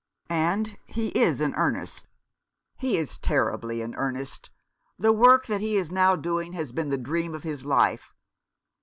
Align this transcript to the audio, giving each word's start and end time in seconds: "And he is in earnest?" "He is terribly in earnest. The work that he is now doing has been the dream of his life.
"And 0.31 0.79
he 0.87 1.09
is 1.09 1.41
in 1.41 1.53
earnest?" 1.53 2.07
"He 2.75 2.97
is 2.97 3.19
terribly 3.19 3.83
in 3.83 3.93
earnest. 3.93 4.49
The 4.97 5.13
work 5.13 5.45
that 5.45 5.61
he 5.61 5.75
is 5.75 5.91
now 5.91 6.15
doing 6.15 6.53
has 6.53 6.71
been 6.71 6.89
the 6.89 6.97
dream 6.97 7.35
of 7.35 7.43
his 7.43 7.65
life. 7.65 8.11